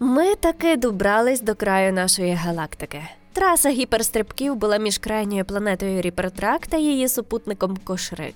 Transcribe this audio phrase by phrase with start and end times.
[0.00, 3.02] Ми таки добрались до краю нашої галактики.
[3.32, 8.34] Траса гіперстрибків була між крайньою планетою Ріпертрак та її супутником Кошрик.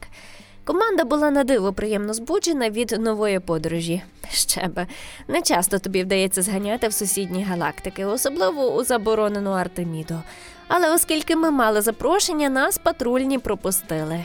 [0.64, 4.02] Команда була на диво приємно збуджена від нової подорожі.
[4.30, 4.86] Ще би,
[5.28, 10.22] не часто тобі вдається зганяти в сусідні галактики, особливо у заборонену Артеміду.
[10.68, 14.24] Але оскільки ми мали запрошення, нас патрульні пропустили.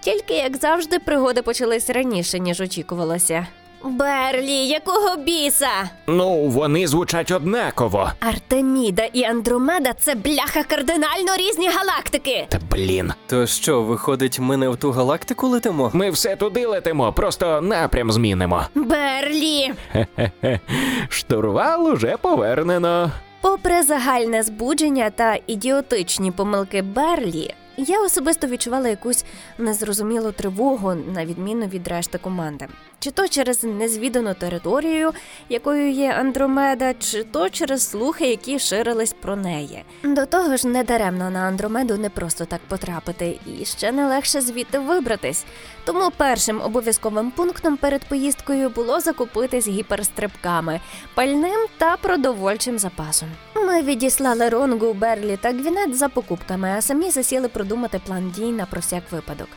[0.00, 3.46] Тільки, як завжди, пригоди почались раніше, ніж очікувалося.
[3.84, 5.68] Берлі, якого біса?
[6.06, 8.10] Ну, вони звучать однаково.
[8.20, 12.46] Артеміда і Андромеда це бляха кардинально різні галактики.
[12.48, 15.90] Та блін, То що, виходить, ми не в ту галактику летимо?
[15.94, 18.62] ми все туди летимо, просто напрям змінимо.
[18.74, 19.72] Берлі!
[19.92, 20.60] Хе-хе.
[21.08, 23.10] Штурвал уже повернено.
[23.40, 29.24] Попри загальне збудження та ідіотичні помилки Берлі, я особисто відчувала якусь
[29.58, 32.66] незрозумілу тривогу, на відміну від решти команди.
[33.00, 35.12] Чи то через незвідану територію,
[35.48, 39.84] якою є Андромеда, чи то через слухи, які ширились про неї.
[40.04, 44.78] До того ж, недаремно на Андромеду не просто так потрапити, і ще не легше звідти
[44.78, 45.44] вибратись.
[45.84, 50.80] Тому першим обов'язковим пунктом перед поїздкою було закупитись гіперстрибками,
[51.14, 53.28] пальним та продовольчим запасом.
[53.54, 58.66] Ми відіслали Ронгу, Берлі та Гвінет за покупками, а самі засіли продумати план дій на
[58.66, 59.48] про всяк випадок.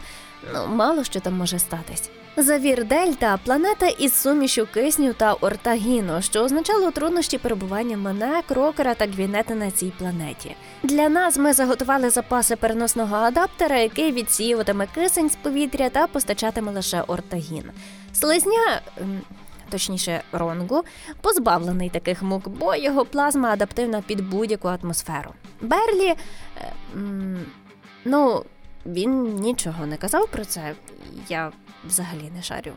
[0.54, 2.10] Ну, мало що там може статись.
[2.38, 9.06] Завір Дельта планета із сумішю кисню та ортагіну, що означало труднощі перебування мене, крокера та
[9.06, 10.56] гвінета на цій планеті.
[10.84, 17.02] Для нас ми заготували запаси переносного адаптера, який відсіюватиме кисень з повітря та постачатиме лише
[17.02, 17.64] ортагін.
[18.14, 18.82] Слизня.
[18.98, 19.22] ем,
[19.70, 20.84] Точніше, Ронгу,
[21.22, 25.32] позбавлений таких мук, бо його плазма адаптивна під будь-яку атмосферу.
[25.62, 26.16] Берлі, е,
[26.96, 27.46] м,
[28.06, 28.44] ну,
[28.86, 30.74] він нічого не казав про це.
[31.30, 31.52] Я
[31.86, 32.72] взагалі не шарю.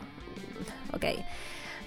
[0.93, 1.19] Окей.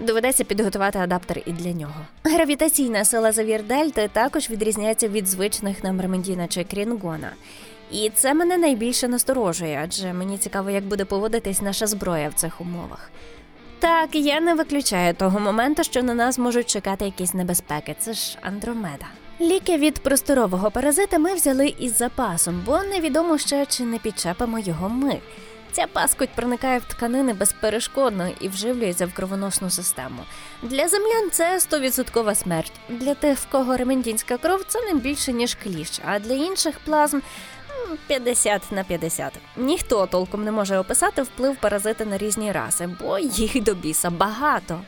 [0.01, 2.07] Доведеться підготувати адаптер і для нього.
[2.25, 7.33] Гравітаційна сила Завір Дельти також відрізняється від звичних на Мермендіна чи Крінгона.
[7.91, 12.61] І це мене найбільше насторожує, адже мені цікаво, як буде поводитись наша зброя в цих
[12.61, 13.11] умовах.
[13.79, 17.97] Так, я не виключаю того моменту, що на нас можуть чекати якісь небезпеки.
[17.99, 19.07] Це ж Андромеда.
[19.41, 24.89] Ліки від просторового паразита ми взяли із запасом, бо невідомо ще чи не підчепимо його
[24.89, 25.19] ми.
[25.73, 30.23] Ця паскуть проникає в тканини безперешкодно і вживлюється в кровоносну систему.
[30.63, 32.73] Для землян це 100% смерть.
[32.89, 37.17] Для тих, в кого ремендінська кров, це не більше ніж кліщ, а для інших плазм
[37.17, 39.33] м, 50 на 50.
[39.57, 44.81] Ніхто толком не може описати вплив паразита на різні раси, бо їх до біса багато.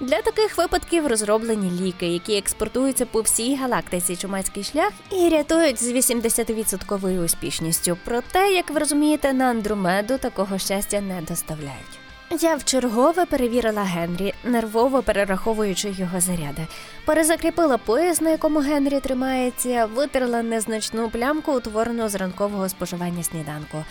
[0.00, 5.92] Для таких випадків розроблені ліки, які експортуються по всій галактиці чумацький шлях і рятують з
[5.92, 7.98] 80% успішністю.
[8.04, 11.98] Проте, як ви розумієте, на Андромеду такого щастя не доставляють.
[12.40, 16.66] Я вчергове перевірила Генрі, нервово перераховуючи його заряди.
[17.04, 23.84] Перезакріпила пояс, на якому Генрі тримається, витерла незначну плямку, утворену з ранкового споживання сніданку.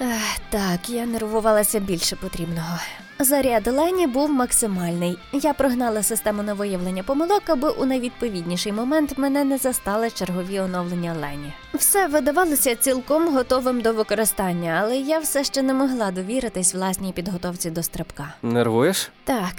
[0.00, 2.78] Ех, так, я нервувалася більше потрібного.
[3.18, 5.18] Заряд Лені був максимальний.
[5.32, 11.14] Я прогнала систему на виявлення помилок, аби у найвідповідніший момент мене не застали чергові оновлення
[11.20, 11.52] Лені.
[11.74, 17.70] Все видавалося цілком готовим до використання, але я все ще не могла довіритись власній підготовці
[17.70, 18.34] до стрибка.
[18.42, 19.10] Нервуєш?
[19.24, 19.54] Так,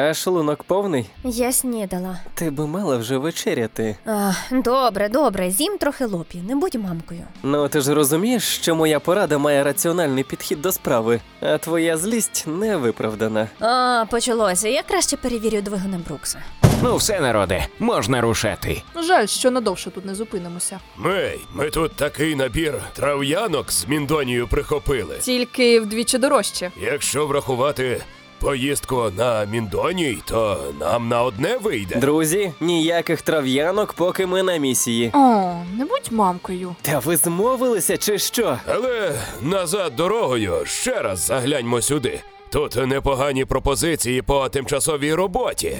[0.00, 1.06] А шлунок повний?
[1.24, 2.18] я снідала.
[2.34, 3.96] Ти би мала вже вечеряти.
[4.06, 7.20] А, добре, добре, з'їм трохи лопі, не будь мамкою.
[7.42, 12.44] Ну ти ж розумієш, що моя порада має раціональний підхід до справи, а твоя злість
[12.46, 13.48] не виправдана.
[13.60, 14.68] А, почалося.
[14.68, 16.38] Я краще перевірю двигуна Брукса.
[16.82, 18.82] Ну, все, народи, можна рушати.
[19.08, 20.80] Жаль, що надовше тут не зупинимося.
[20.96, 25.18] Мей, ми тут такий набір трав'янок з Міндонією прихопили.
[25.20, 26.70] Тільки вдвічі дорожче.
[26.82, 28.00] Якщо врахувати
[28.40, 31.96] поїздку на Міндоній, то нам на одне вийде.
[31.96, 35.10] Друзі, ніяких трав'янок, поки ми на місії.
[35.14, 36.76] О, не будь мамкою.
[36.82, 38.58] Та ви змовилися чи що?
[38.66, 39.12] Але
[39.42, 42.20] назад дорогою ще раз загляньмо сюди.
[42.50, 45.78] Тут непогані пропозиції по тимчасовій роботі.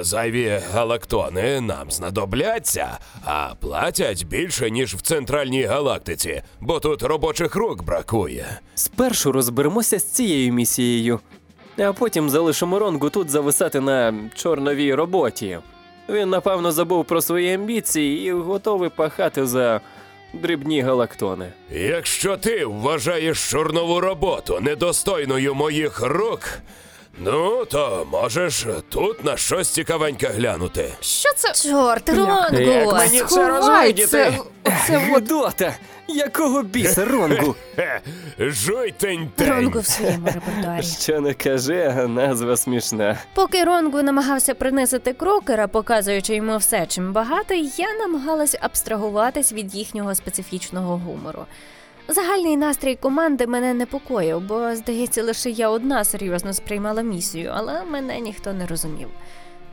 [0.00, 7.82] Зайві галактони нам знадобляться, а платять більше, ніж в центральній галактиці, бо тут робочих рук
[7.84, 8.60] бракує.
[8.74, 11.20] Спершу розберемося з цією місією,
[11.78, 15.58] а потім залишимо Ронгу тут зависати на чорновій роботі.
[16.08, 19.80] Він, напевно, забув про свої амбіції і готовий пахати за
[20.32, 21.52] дрібні галактони.
[21.70, 26.40] Якщо ти вважаєш чорнову роботу недостойною моїх рук,
[27.20, 30.92] ну то можеш тут на щось цікавеньке глянути.
[31.00, 31.68] Що це?
[31.68, 32.58] Чорт, Ронгу!
[32.60, 34.72] Як мені це Сховай це це от.
[34.88, 35.74] Гидота!
[36.08, 37.54] Якого біса, Ронгу?
[37.76, 38.00] Хе,
[38.38, 40.82] жуй тень Ронгу в своєму репертуарі.
[40.82, 43.18] Що не кажи, а назва смішна.
[43.34, 50.14] Поки Ронгу намагався принизити крокера, показуючи йому все, чим багатий, я намагалась абстрагуватись від їхнього
[50.14, 51.46] специфічного гумору.
[52.10, 58.20] Загальний настрій команди мене непокоїв, бо, здається, лише я одна серйозно сприймала місію, але мене
[58.20, 59.08] ніхто не розумів.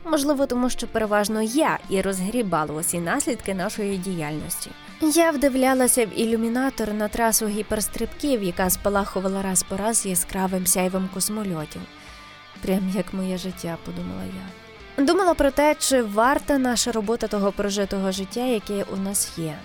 [0.05, 4.71] Можливо, тому що переважно я і розгрібала усі наслідки нашої діяльності.
[5.01, 11.81] Я вдивлялася в ілюмінатор на трасу гіперстрибків, яка спалахувала раз по раз яскравим сяйвом космольотів.
[12.61, 14.23] Прям як моє життя, подумала
[14.97, 15.03] я.
[15.03, 19.55] Думала про те, чи варта наша робота того прожитого життя, яке у нас є.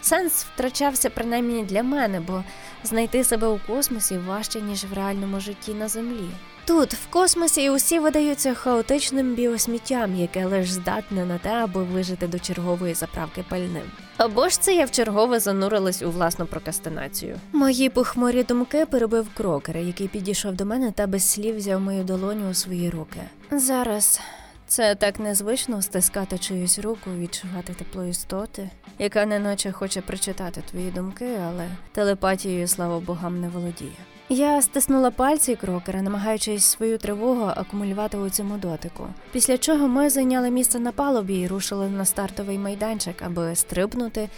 [0.00, 2.44] Сенс втрачався принаймні для мене, бо
[2.84, 6.28] знайти себе у космосі важче, ніж в реальному житті на землі.
[6.68, 12.38] Тут, в космосі, усі видаються хаотичним біосміттям, яке лише здатне на те, аби вижити до
[12.38, 13.82] чергової заправки пальним.
[14.16, 17.36] Або ж це я вчергове занурилась у власну прокастинацію.
[17.52, 22.50] Мої похмурі думки перебив крокер, який підійшов до мене та без слів взяв мою долоню
[22.50, 23.20] у свої руки.
[23.50, 24.20] Зараз
[24.68, 31.38] це так незвично стискати чиюсь руку, відчувати тепло істоти, яка неначе хоче прочитати твої думки,
[31.48, 33.96] але телепатією, слава богам, не володіє.
[34.28, 39.06] Я стиснула пальці крокера, намагаючись свою тривогу акумулювати у цьому дотику.
[39.32, 44.28] Після чого ми зайняли місце на палубі і рушили на стартовий майданчик, аби стрибнути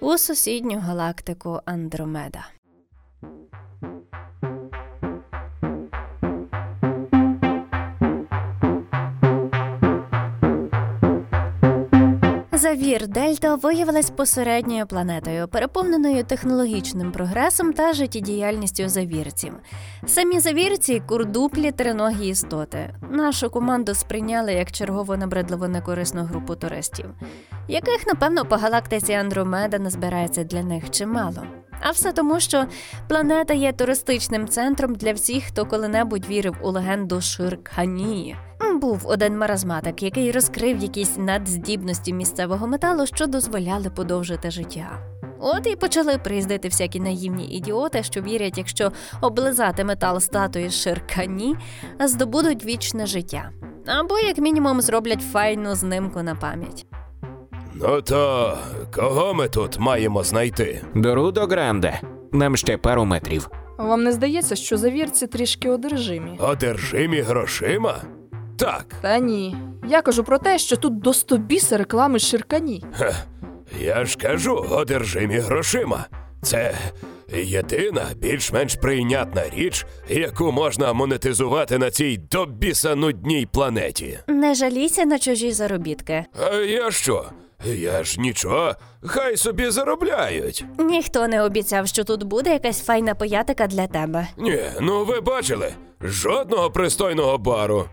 [0.00, 2.46] у сусідню галактику Андромеда.
[12.60, 19.52] Завір Дельта виявилась посередньою планетою, переповненою технологічним прогресом та життєдіяльністю завірців.
[20.06, 22.94] Самі завірці курдуплі триногі істоти.
[23.10, 27.06] Нашу команду сприйняли як чергову набридливу некорисну групу туристів,
[27.68, 31.42] яких, напевно, по галактиці Андромеда назбирається для них чимало.
[31.80, 32.64] А все тому, що
[33.08, 38.36] планета є туристичним центром для всіх, хто коли-небудь вірив у легенду Ширкані.
[38.80, 44.90] Був один маразматик, який розкрив якісь надздібності місцевого металу, що дозволяли подовжити життя.
[45.40, 51.56] От і почали приїздити всякі наївні ідіоти, що вірять, якщо облизати метал статуї Ширкані,
[52.04, 53.50] здобудуть вічне життя.
[53.86, 56.86] Або, як мінімум, зроблять файну знимку на пам'ять.
[57.74, 58.58] Ну то
[58.94, 60.82] кого ми тут маємо знайти?
[60.94, 62.00] Дорудо Гранде.
[62.32, 63.48] Нам ще пару метрів.
[63.78, 66.38] Вам не здається, що завірці трішки одержимі?
[66.38, 67.96] Одержимі грошима?
[68.56, 69.56] Так, Та ні.
[69.88, 72.84] Я кажу про те, що тут до стобіса реклами ширкані.
[73.80, 76.06] я ж кажу, одержимі грошима.
[76.42, 76.74] Це
[77.32, 84.18] єдина більш-менш прийнятна річ, яку можна монетизувати на цій до біса нудній планеті.
[84.28, 86.24] Не жалійся на чужі заробітки.
[86.50, 87.24] А я що?
[87.64, 88.74] Я ж нічого,
[89.06, 90.64] хай собі заробляють.
[90.78, 94.26] Ніхто не обіцяв, що тут буде якась файна поятика для тебе.
[94.36, 97.88] Ні, ну ви бачили, жодного пристойного бару.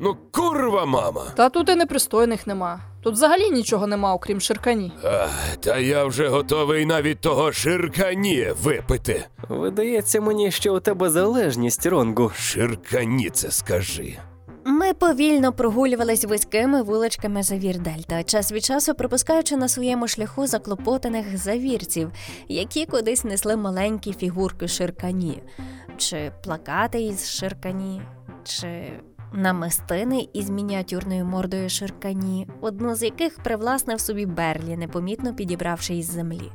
[0.00, 1.24] Ну, курва мама.
[1.36, 2.80] Та тут і непристойних нема.
[3.02, 4.92] Тут взагалі нічого нема, окрім ширкані.
[5.04, 9.24] Ах, та я вже готовий навіть того ширкані випити.
[9.48, 12.30] Видається мені, що у тебе залежність, Ронгу.
[12.36, 14.18] Ширкані це скажи.
[14.64, 21.38] Ми повільно прогулювались вузькими вуличками завір Дельта, час від часу пропускаючи на своєму шляху заклопотаних
[21.38, 22.10] завірців,
[22.48, 25.42] які кудись несли маленькі фігурки ширкані,
[25.96, 28.02] чи плакати із ширкані,
[28.44, 28.92] чи
[29.32, 36.52] намистини із мініатюрною мордою ширкані, одну з яких привласнив собі Берлі, непомітно підібравши із землі.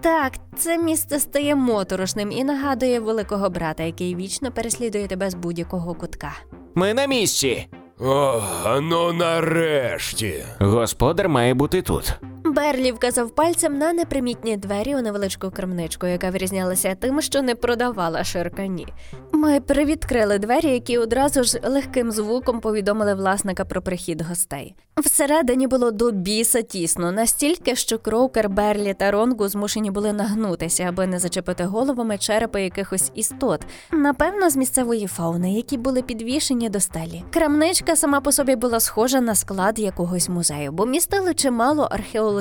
[0.00, 5.94] Так, це місце стає моторошним і нагадує великого брата, який вічно переслідує тебе з будь-якого
[5.94, 6.32] кутка.
[6.74, 7.68] Ми на місці.
[8.00, 8.40] О,
[8.80, 10.44] ну нарешті.
[10.60, 12.14] Господар має бути тут.
[12.52, 18.24] Берлі вказав пальцем на непримітні двері у невеличку крамничку, яка вирізнялася тим, що не продавала
[18.24, 18.86] ширкані.
[19.32, 24.74] Ми привідкрили двері, які одразу ж легким звуком повідомили власника про прихід гостей.
[24.96, 31.06] Всередині було до біса тісно, настільки, що Кроукер, Берлі та Ронгу змушені були нагнутися, аби
[31.06, 33.60] не зачепити головами черепи якихось істот,
[33.92, 37.22] напевно, з місцевої фауни, які були підвішені до стелі.
[37.30, 41.88] Крамничка сама по собі була схожа на склад якогось музею, бо містили чимало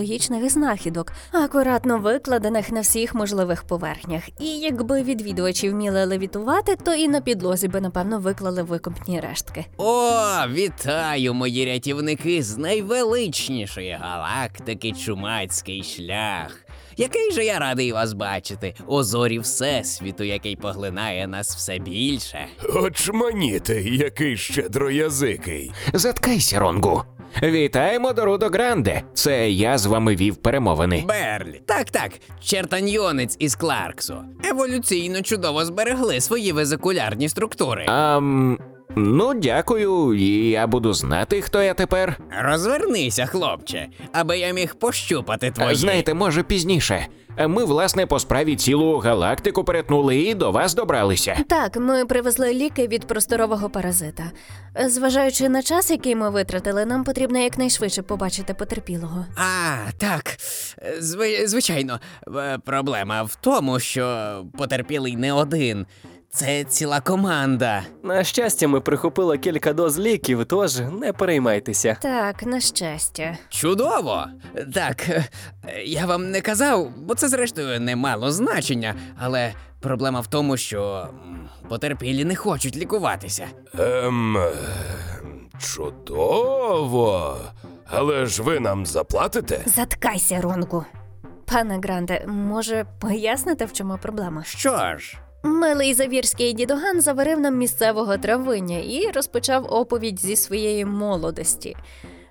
[0.02, 4.24] археологічних знахідок, акуратно викладених на всіх можливих поверхнях.
[4.40, 9.66] І якби відвідувачі вміли левітувати, то і на підлозі би напевно виклали викопні рештки.
[9.78, 10.12] О,
[10.50, 16.66] вітаю, мої рятівники з найвеличнішої галактики Чумацький шлях.
[17.02, 22.46] Який же я радий вас бачити у зорі Всесвіту, який поглинає нас все більше.
[22.76, 25.72] Очманіти, який щедроязикий.
[25.94, 27.04] Заткайся, Ронгу.
[27.44, 29.02] Вітаємо Дорудо Гранде.
[29.14, 31.04] Це я з вами вів перемовини.
[31.08, 31.62] Берлі.
[31.66, 32.12] Так, так.
[32.44, 34.16] Чертаньйонець із Кларксу.
[34.50, 37.86] Еволюційно чудово зберегли свої везикулярні структури.
[37.88, 38.58] Ам,
[38.96, 42.18] ну, дякую, і я буду знати, хто я тепер.
[42.42, 45.76] Розвернися, хлопче, аби я міг пощупати твої.
[45.76, 47.08] Знаєте, може пізніше.
[47.48, 51.38] Ми, власне, по справі цілу галактику перетнули і до вас добралися.
[51.50, 54.24] Так, ми привезли ліки від просторового паразита.
[54.88, 59.26] Зважаючи на час, який ми витратили, нам потрібно якнайшвидше побачити потерпілого.
[59.36, 60.24] А, так.
[61.02, 62.00] Зви- звичайно,
[62.38, 65.86] Е, проблема в тому, що потерпілий не один.
[66.34, 67.84] Це ціла команда.
[68.04, 71.98] На щастя, ми прихопили кілька доз ліків, тож не переймайтеся.
[72.02, 73.38] Так, на щастя.
[73.50, 74.26] Чудово!
[74.74, 75.26] Так, е,
[75.86, 81.08] я вам не казав, бо це зрештою не мало значення, але проблема в тому, що
[81.30, 83.48] м, потерпілі не хочуть лікуватися.
[83.80, 84.38] Ем.
[85.60, 87.38] Чудово.
[87.86, 89.62] Але ж ви нам заплатите?
[89.66, 90.86] Заткайся, Ронгу.
[91.46, 94.44] Пане Гранде, може, поясните, в чому проблема?
[94.44, 101.76] Що ж, Милий завірський дідуган заварив нам місцевого травиня і розпочав оповідь зі своєї молодості.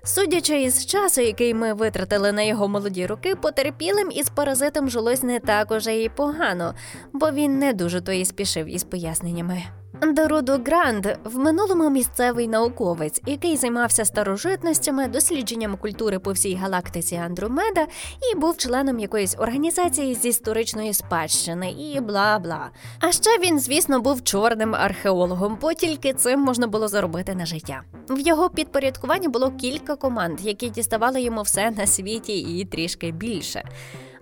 [0.03, 5.39] Судячи із часу, який ми витратили на його молоді роки, потерпілим із паразитом жилось не
[5.39, 6.73] так уже і погано,
[7.13, 9.63] бо він не дуже то і спішив із поясненнями.
[10.01, 17.87] Доруду Гранд в минулому місцевий науковець, який займався старожитностями, дослідженням культури по всій галактиці Андромеда
[18.31, 22.69] і був членом якоїсь організації з історичної спадщини і бла бла.
[22.99, 27.81] А ще він, звісно, був чорним археологом, бо тільки цим можна було заробити на життя.
[28.09, 33.63] В його підпорядкуванні було кілька команд, які діставали йому все на світі і трішки більше.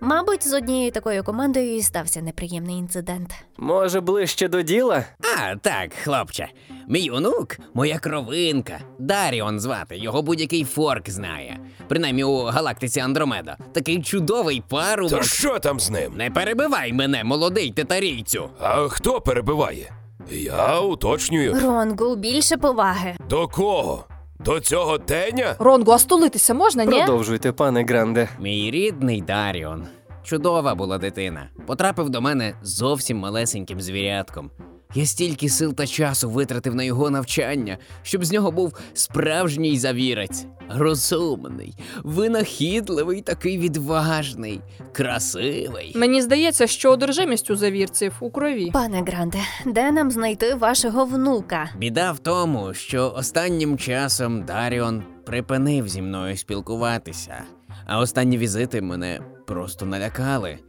[0.01, 3.33] Мабуть, з однією такою командою і стався неприємний інцидент.
[3.57, 5.03] Може, ближче до діла?
[5.39, 6.47] а так, хлопче,
[6.87, 8.79] мій онук, моя кровинка.
[8.99, 11.59] Даріон звати, його будь-який форк знає.
[11.87, 13.57] Принаймні у галактиці Андромеда.
[13.73, 15.19] Такий чудовий парубок.
[15.19, 16.13] То що там з ним?
[16.17, 18.49] Не перебивай мене, молодий тетарійцю.
[18.61, 19.91] А хто перебиває?
[20.31, 21.59] Я уточнюю.
[21.63, 23.15] Ронгу, більше поваги.
[23.29, 24.05] До кого?
[24.39, 25.55] До цього теня?
[25.59, 26.91] Ронгу, а стулитися можна, ні?
[26.97, 28.29] Продовжуйте, пане Гранде.
[28.39, 29.87] Мій рідний Даріон.
[30.23, 31.49] Чудова була дитина.
[31.67, 34.51] Потрапив до мене зовсім малесеньким звірятком.
[34.95, 40.45] Я стільки сил та часу витратив на його навчання, щоб з нього був справжній завірець.
[40.69, 45.93] Розумний, винахідливий, такий відважний, красивий.
[45.95, 48.71] Мені здається, що одержимість у завірців у крові.
[48.73, 51.69] Пане Гранде, де нам знайти вашого внука?
[51.77, 57.43] Біда в тому, що останнім часом Даріон припинив зі мною спілкуватися,
[57.85, 60.59] а останні візити мене просто налякали.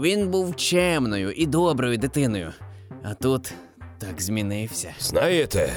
[0.00, 2.52] Він був чемною і доброю дитиною,
[3.02, 3.54] а тут
[4.00, 4.94] так змінився.
[4.98, 5.72] Знаєте,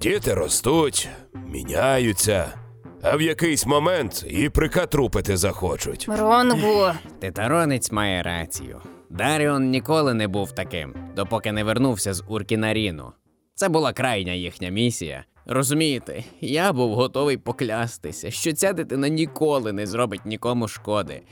[0.00, 1.08] діти ростуть,
[1.46, 2.54] міняються,
[3.02, 6.06] а в якийсь момент і прикатрупити захочуть.
[6.08, 6.86] Ронгу.
[7.20, 8.80] Титаронець має рацію.
[9.10, 13.12] Даріон ніколи не був таким, допоки не вернувся з Уркінаріну.
[13.54, 15.24] Це була крайня їхня місія.
[15.46, 21.22] Розумієте, я був готовий поклястися, що ця дитина ніколи не зробить нікому шкоди.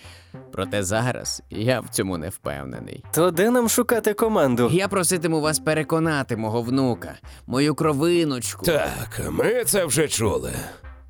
[0.53, 3.05] Проте зараз я в цьому не впевнений.
[3.13, 4.71] То де нам шукати команду?
[4.73, 7.15] Я проситиму вас переконати мого внука,
[7.47, 8.67] мою кровиночку.
[8.67, 10.53] Так, ми це вже чули.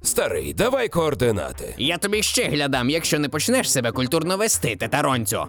[0.02, 1.74] Старий, давай координати.
[1.78, 5.46] Я тобі ще глядам, якщо не почнеш себе культурно вести, тетаронцю.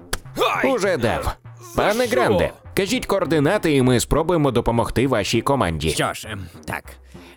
[0.55, 0.71] Ай!
[0.71, 1.35] Уже дав.
[1.75, 2.15] Пане що?
[2.21, 5.89] Гранде, кажіть координати, і ми спробуємо допомогти вашій команді.
[5.89, 6.83] Що ж, ем, так.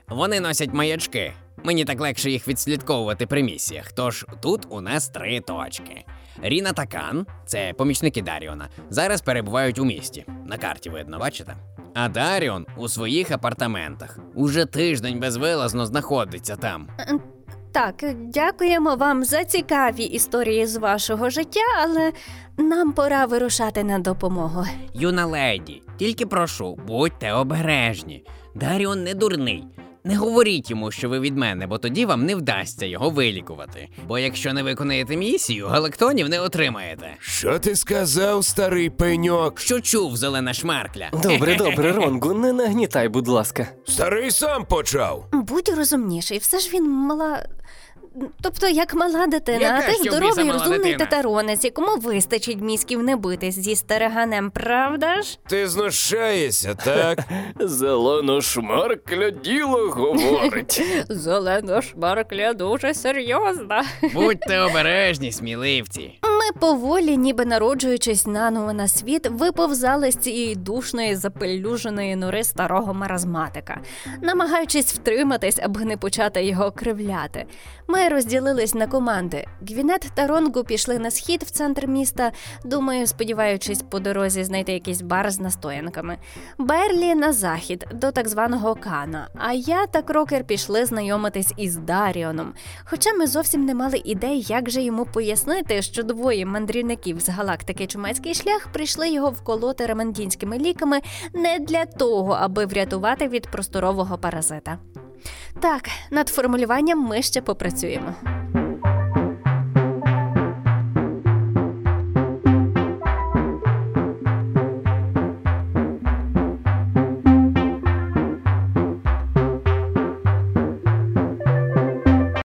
[0.08, 1.32] Вони носять маячки.
[1.64, 3.92] Мені так легше їх відслідковувати при місіях.
[3.92, 6.04] Тож тут у нас три точки.
[6.42, 10.24] Ріна та Кан, це помічники Даріона, зараз перебувають у місті.
[10.46, 11.56] На карті видно, бачите?
[11.94, 14.18] А Даріон у своїх апартаментах.
[14.34, 16.88] Уже тиждень безвилазно знаходиться там.
[17.72, 22.12] Так, дякуємо вам за цікаві історії з вашого життя, але
[22.58, 24.64] нам пора вирушати на допомогу.
[24.94, 28.24] Юна леді, тільки прошу, будьте обережні.
[28.54, 29.64] Даріон не дурний.
[30.06, 33.88] Не говоріть йому, що ви від мене, бо тоді вам не вдасться його вилікувати.
[34.08, 37.16] Бо якщо не виконаєте місію, галактонів не отримаєте.
[37.20, 39.60] Що ти сказав, старий пеньок?
[39.60, 41.08] Що чув, зелена шмаркля?
[41.22, 43.68] Добре, добре, Ронгу, не нагнітай, будь ласка.
[43.86, 45.26] Старий сам почав.
[45.32, 47.46] Будь розумніший, все ж він мала.
[48.42, 50.98] Тобто, як мала дитина, Яка а ти здоровий, розумний дитина?
[50.98, 55.38] татаронець, якому вистачить мізків не битись зі стереганем, правда ж?
[55.48, 57.18] Ти знущаєшся, так?
[57.60, 60.82] Зелено шмаркля діло говорить.
[61.08, 63.84] Зелена шмаркля дуже серйозна.
[64.14, 66.18] Будьте обережні, сміливці.
[66.46, 73.80] Ми поволі, ніби народжуючись наново на світ, виповзали з цієї душної запелюженої нори старого маразматика,
[74.22, 77.46] намагаючись втриматись, аби не почати його кривляти.
[77.88, 79.46] Ми розділились на команди.
[79.68, 82.32] Гвінет та Ронгу пішли на схід в центр міста,
[82.64, 86.18] думаю, сподіваючись по дорозі знайти якийсь бар з настоянками.
[86.58, 89.28] Берлі на захід до так званого Кана.
[89.38, 92.54] А я та Крокер пішли знайомитись із Даріоном.
[92.84, 97.86] Хоча ми зовсім не мали ідей, як же йому пояснити, що двоє мандрівників з галактики
[97.86, 101.00] Чумацький шлях прийшли його вколоти ремендінськими ліками
[101.34, 104.78] не для того, аби врятувати від просторового паразита.
[105.60, 108.14] Так, над формулюванням ми ще попрацюємо.